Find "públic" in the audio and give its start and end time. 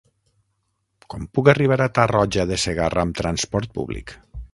3.77-4.17